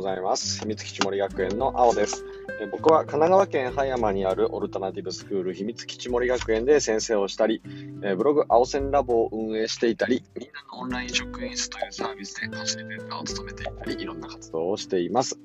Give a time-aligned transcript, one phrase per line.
[0.00, 0.60] ございます。
[0.60, 2.24] 秘密基地森学園の青です。
[2.58, 7.60] え僕は神奈川県葉山にあるオルタナティブスクール秘密基地森学園で先生をしたり、
[8.02, 15.38] えブログ青線ラボを運営していたり、みんなのオンライン職員室というサービスでファシリテーターを務めていたり、いろんな活動をしています。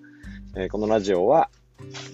[0.55, 1.49] えこのラジオは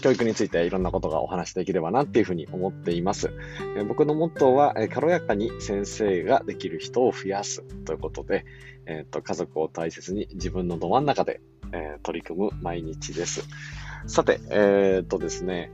[0.01, 3.29] 教育についていろんなことがお話しできればなっていうふうに思っています。
[3.77, 8.45] え僕のモットーは、え軽やかに先生ができる人を増やすということで、
[8.87, 11.39] えーと、家族を大切に自分のど真ん中で、
[11.71, 13.47] えー、取り組む毎日です。
[14.07, 15.71] さて、えっ、とですね、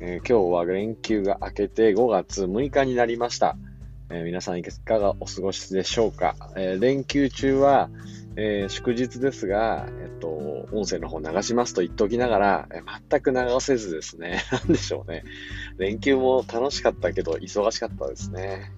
[0.00, 3.56] えー、今日は連休が明けて5月6日になりました。
[4.12, 7.90] え皆さんいかがお過ごしでしょうか、え連休中は、
[8.36, 10.28] え祝日ですが、えっと、
[10.72, 15.22] 音声の方流しますと言っておきながら、え全く流せずですね、 なんでしょうね。
[15.78, 18.72] 連休も楽しかったけど、忙しかったですね。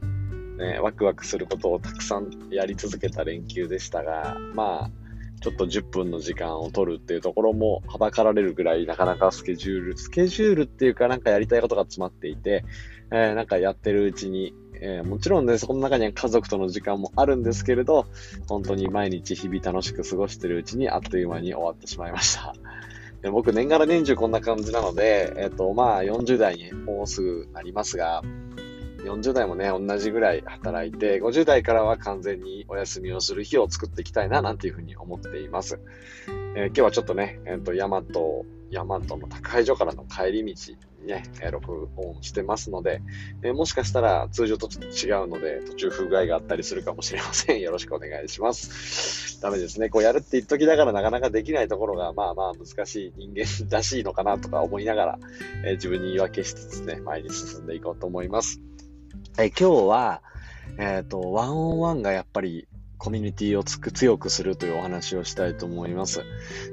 [0.59, 5.02] ね、ワクワクすることをたくさんやり続けた連休でしたが、まあ、
[5.43, 12.65] ちょっと10分の時間を取るっていうところもはばかられるぐらいなかなかスケジュール、スケジュールっていうかなんかやりたいことが詰まっていて、
[13.11, 18.07] えー、なんかやってるうちに、えー、もちろんね、そこの中には家族との時間もあるんですけれど、
[18.49, 22.55] 本当に毎日日々楽しく過ごしてるうちにあっという間に終わってしまいました。
[23.21, 28.23] で僕、年がら年中こんな感じなので、えっ、ー、と、まあ、40代にもうすぐなりますが、
[29.05, 35.81] 40代もね、同じぐらい働いて、50代からは完全にお休みをする日を作っていきたいな、なんていうふうに思っています。
[36.55, 43.03] えー、今日はちょっとね、えっ、ー、と、ヤマト、ヤマトの宅配所からの帰り道ね、録音してますので、
[43.43, 47.61] えもしかしたら通常とちょっと違うので、途中不具合があったりするかもしれません。
[47.61, 49.41] よろしくお願いします。
[49.43, 49.91] ダメですね。
[49.91, 55.19] こうやるって言っときながらなかなかできないところが、まあまあ難しい人間らしいのかなとか思いながら、
[55.65, 58.61] え自分に言い訳しつつね、前に進んでいこうと思います。
[59.39, 60.23] え今日は、
[60.79, 66.23] えっ、ー、と、ワンオンワンがやっぱりコミュニティをつく強くするというお話をしたいと思います。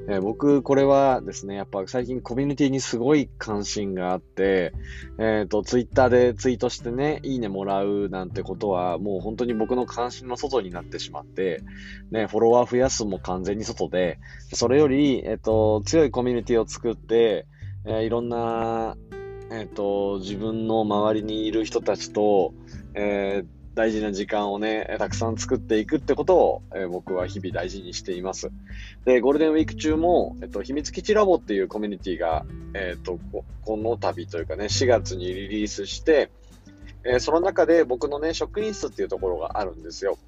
[0.08, 4.74] えー、僕、これはですね、やっぱ最近コミュニティにすごい関心があって、
[5.18, 11.62] えっ、ー、と、ツイッターでツイートしてね、いいねもらうなんてことは、もう本当に僕の関心の外になってしまって、
[12.10, 14.18] ね、フォロワー増やすも完全に外で、
[14.52, 17.46] それより、えっ、ー、と、強いコミュニティを作って、
[17.86, 18.96] えいろんな、
[19.50, 22.54] えっ、と、自分の周りにいる人たちと、
[22.94, 28.50] えー大事な時間をね、たくさん作っていくってことを、えー、僕は日々大事にしています。
[29.04, 32.44] で、ゴールデンウィーク中も、えっと、秘密基地ラボっていうコミュニティが、
[32.74, 36.30] えっと、ここの度というかね、4月にリリースして、
[37.04, 40.18] え、その中で僕のね、職員室っていうところがあるんですよ。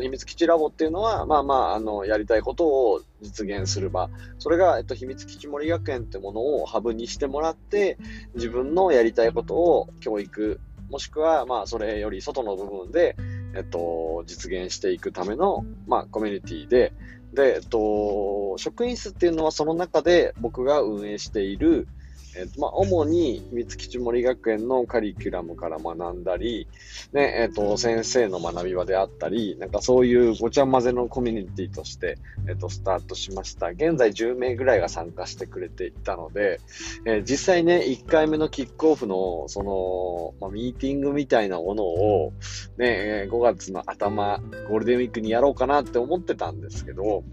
[0.00, 4.10] 秘密基地ラボっていうのは、まあまあ、あの、やりたいことを実現する場。
[4.38, 7.98] それが、えっと、秘密基地森学園ってものをハブにしてもらって、
[8.34, 13.16] 自分のやりたいことを教育もしくは、まあ、それより外の部分で、
[13.54, 16.92] えっと、実現していくための、まあ、コミュニティで、
[17.32, 21.88] で、えっと、職員室っていうのはその中で僕が運営している、
[22.36, 26.68] えっと、まあ、主に秘密基地森学園のカリキュラムから学んだり、
[27.12, 33.68] ね、えっと、先生の学び場であったり、なんかそういうごちゃ混ぜのコミュニティとして、えっと、スタートしました。
[33.68, 36.60] 現在10名ぐらいが参加してくれていたので、
[37.06, 42.32] えー、実際ね、1回目のキックオフの、その、まあ、ミーティングみたいなものを、
[42.76, 44.38] ね、5月の頭、
[44.68, 47.24] ゴールデンウィークにやろうかなって思ってたんですけど、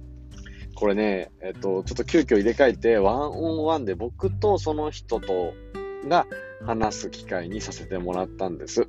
[0.75, 5.53] これね、えっと、ちょっと急遽入れ替えて、ワンオンワンで僕とその人と
[6.07, 6.25] が
[6.65, 8.87] 話す機会にさせてもらったんです。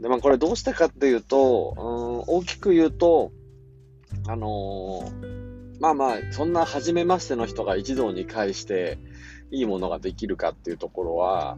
[0.00, 1.74] で、まあこれどうしたかっていうと、
[2.26, 3.32] うん、大きく言うと、
[4.26, 8.98] あのー、まあまあ、そんな初めましての人が一堂に会して
[9.50, 11.56] いいものができるかっていうところは、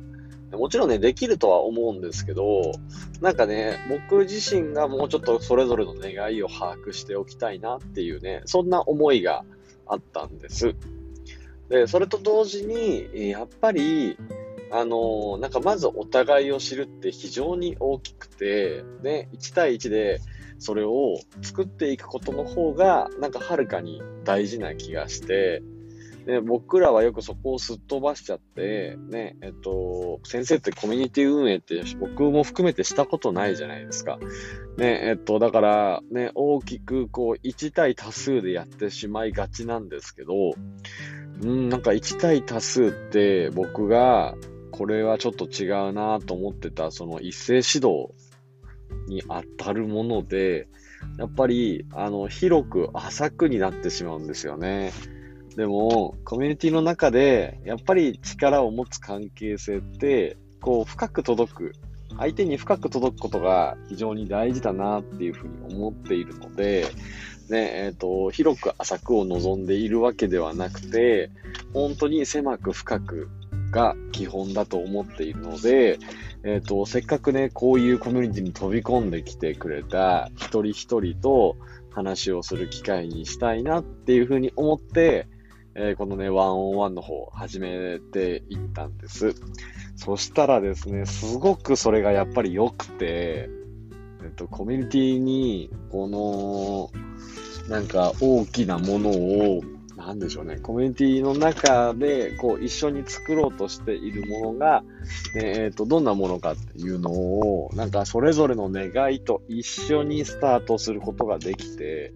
[0.56, 2.72] もちろんね、できるとは思うんですけど、
[3.20, 9.44] なんかね、僕自身がもうちょっとそれぞれの願いを把握しておきたいなっていうね、そんな思いが
[9.86, 10.74] あったんです。
[11.68, 14.16] で、それと同時に、やっぱり、
[14.74, 20.22] あのなんかまずお互いを知るって非常に大きくて、ね、1対1で
[20.58, 25.62] それを作っていくことの方が、なんかはるかに大事な気がして、
[26.26, 34.18] で、僕らはよくそこをすっ飛ばしちゃって、ね、えっと、先生ってコミュニティ運営って僕も含めてしたことないじゃないですか。
[34.76, 40.52] ね、えっと、だから、ね、大きくこう、1対多数でやってしまいがちなんですけど、
[41.42, 44.34] うん、なんか1対多数って僕が、
[44.70, 48.08] これはちょっと違うなと思ってた、その一斉指導
[49.06, 50.68] に当たるもので、
[51.18, 54.92] やっぱり、あの、広く浅くになってしまうんですよね。
[55.56, 61.72] でも、コミュニティの中で、やっぱり力を持つ関係性って、こう、深く届く、
[62.18, 66.86] 相手に深く届くことが非常に大事だなっていうふうに思っているので、
[67.48, 71.30] ね、えっ、と、広く浅くを望んでいるわけではなくて、
[71.74, 73.28] 本当に狭く深く
[73.70, 75.98] が基本だと思っているので、
[76.44, 81.56] えっ、と、せっかくね、こういうコミュニティに飛び込んできてくれた一人一人と
[81.90, 85.26] 話をする機会にしたいなっていうふうに思って、
[85.74, 89.34] えー、このね、ワンオンワンの方始めていったんです。
[89.96, 93.48] そしたらですね、すごくそれがやっぱり良くて、
[94.22, 96.90] えっと、コミュニティに、この、
[97.68, 99.62] なんか大きなものを、
[99.96, 104.82] なんでしょうね、コミュニティの中で、こう、一緒に作ろうとしているものが、
[105.34, 112.12] ね、えっ、と、どんなものかっていうのを、なんかそれぞれの願いと一緒にスタートすることができて、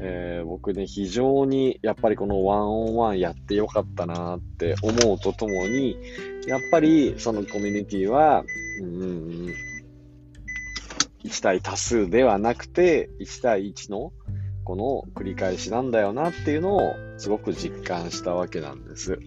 [0.00, 5.96] えー、僕ね、非常にやっぱりこのワンオンワンやってよかったなって思うとともに、
[6.46, 8.44] やっぱりそのコミュニティは、
[8.82, 9.54] うん、
[11.24, 14.12] 1対多数ではなくて、1対1の
[14.64, 19.18] この繰り返しなんだよなっていうのをすごく実感したわけなんです。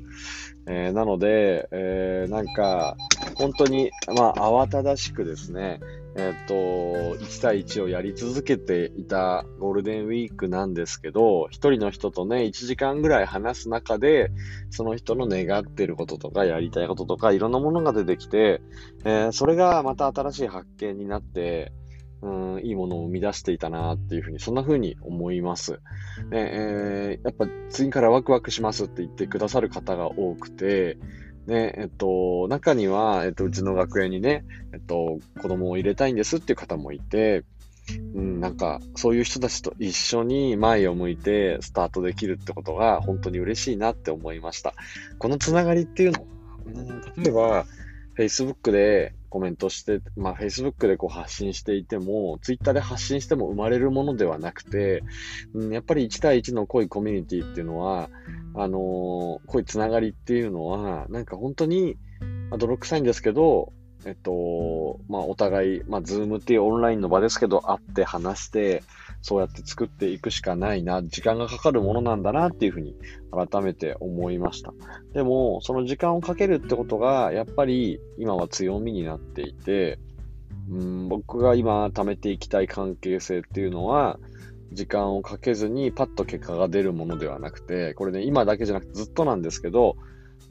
[0.68, 2.96] えー、なので、えー、なんか、
[3.36, 5.80] 本当に、まあ、慌ただしくですね、
[6.16, 14.32] えっ、と、1対1をやり続けていたゴールデンウィークなんですけど、一人の人とね、1時間ぐらい話す中で、
[14.72, 18.62] その人の願ってることとか、やりたいこととか、いろんなものが出てきて、
[19.06, 21.72] えー、それがまた新しい発見になって、
[22.22, 25.80] うん、いいものを生み出していたなっていうふうに、そんなふうに思います。
[26.32, 30.98] ねえー、やっぱ次からワクワクしますって言ってくださる方が多くて、
[31.48, 37.44] ね、えっと、中には、えっと、うちの学園にね、えっと、子供を入れたいんですっていう方もいて、
[38.14, 44.74] うん、なんか、そういう人たちと一緒に前を向いてスタートできるってことが本当に嬉しいなって思いました。
[45.18, 46.26] このつながりっていうのは、
[46.66, 47.66] うん、例えば、
[48.20, 55.04] Facebook でコメントして、まあ、Facebook でこう発信していても、Twitter で発信しても生まれるものではなくて、
[55.54, 58.10] うん、やっぱり1対1の濃いコミュニティっていうのは、
[58.56, 58.82] あのー、
[59.48, 61.96] 濃いつながりっていうのは、なんか本当に、
[62.50, 63.72] まあ、泥臭いんですけど、
[64.06, 68.84] えっと、まあ、お互い、まあ、ズームっていうオンラインの場ですけど、会って話して、
[69.22, 72.96] そうやって作っていくしかないな、時間がかかるものなんだなっていうふうに
[73.32, 74.74] 改めて思いました。
[75.14, 80.00] でも、その時間をかけるってことが、やっぱり今は強みになっていて、
[80.72, 84.20] うん、僕が今貯めていきたい関係性っていうのは、
[84.72, 89.98] 時間をかけずにパッと結果が出るものではなくて、これね、今だけじゃなくてずっとなんですけど、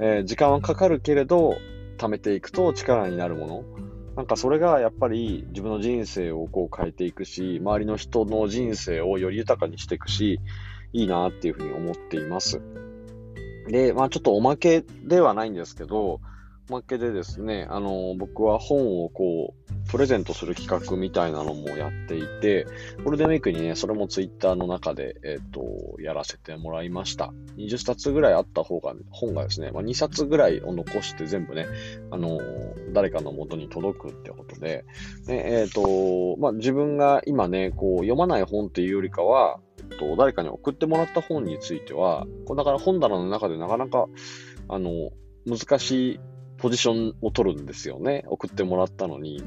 [0.00, 1.56] えー、時間はかかるけれど、
[1.98, 3.64] 貯めていくと力になるもの。
[4.18, 10.40] なんかそれがやっぱり自分の人生をこう変えていくし、周りの人の人生をより豊かにしていくし、
[10.92, 12.60] いいなっていうふうに思っています。
[13.68, 16.20] で、まあちょっとおまけではないんですけど、
[16.68, 22.66] おまけでですね、あの、僕は本をこう、プレゼントする企画みたいなのもやっていて、
[22.98, 27.32] ゴールデンウィークにね、それもツイッターの中で、えっ、ー、と、やらせてもらいました。
[27.56, 31.66] 20冊ぐらいあった方が、本がですね、まあ、2冊ぐらいを残して全部ね、
[32.10, 34.84] あのー、誰かの元に届くってことで、
[35.26, 39.58] ね、えっ、ー、と、まあ、自分が今ね、こう、読まない本っていうよりかは、
[39.90, 44.06] えっと誰かに送ってもらった本については、こうだから本棚の中でなかなか、
[44.68, 45.10] あの、
[45.46, 46.20] 難しい
[46.58, 48.24] ポジションを取るんですよね。
[48.26, 49.42] 送ってもらったのに。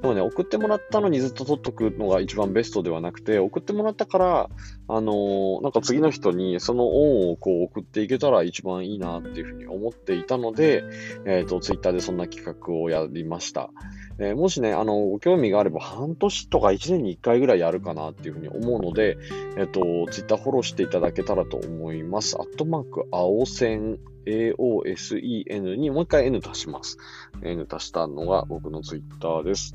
[0.00, 4.50] でもね、送ってもらったのにずっと取っとくのが一番ベストではなくて、送ってもらったから、
[4.88, 10.84] あのー、なんか次の人にその恩をこう送っていけたら一番いいなっていうふうに思っていたので、
[11.26, 13.70] えっ、ー、と、ツイッターでそんな企画をやりました。
[14.18, 19.16] えー、もしね、あの、ご興味があれば半年とか1年に1回ぐらいやるかなっていうふうに思うので、
[19.56, 22.36] えっ、と、ツイッターフォローしていただけたらと思います。
[22.38, 26.98] アットマーク、青線 AOSEN にもう一回 N 足します。
[27.42, 29.74] N 足したのが僕のツイッターです。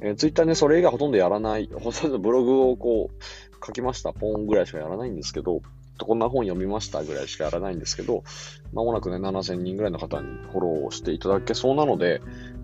[0.00, 5.62] えー、ツイッターね、それ以外ほとんどやらない、ほとんどブログをこう書きました、ポンぐらいしかやらないんですけど、
[6.02, 8.24] こんな本読みましたぐらいしかやらないんですけど、
[8.72, 12.20] まもなくね、7000人ぐらいの方にフォローしていただけそうなので、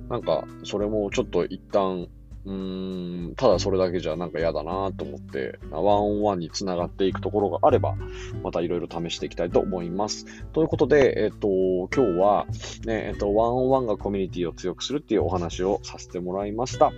[0.09, 2.09] なんか、それもちょっと一旦
[2.47, 7.97] うん、ただそれだけじゃなんか嫌だなと思って、ワンオンワンにつながっていくところがあれば、
[8.43, 10.25] またいろいろ試していきたいと思います。
[10.53, 11.49] ということで、えっと、
[11.95, 12.47] 今日は、
[12.87, 16.93] ね、えっと、ワンオンワンがコミュニティを強くするっていうお話をさせてもらいました。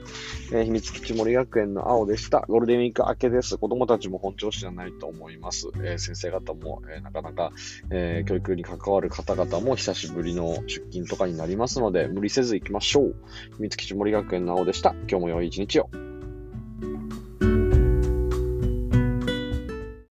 [0.52, 2.44] えー、秘密基地森学園の青でした。
[2.48, 3.58] ゴールデンウィーク明けです。
[3.58, 5.70] 子供たちも本調子じゃないと思います。
[5.76, 7.52] えー、先生方も、えー、なかなか、
[7.90, 13.14] え教育に関わる方々も久しぶりの出勤とかになりますので、無理せず行きましょう。
[13.56, 14.94] 秘密基地森学園の青でした。
[15.08, 16.11] 今日も良い一日を。